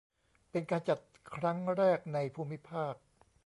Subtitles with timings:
[0.51, 0.99] เป็นการจัด
[1.35, 2.93] ครั้งแรกในภูมิภาค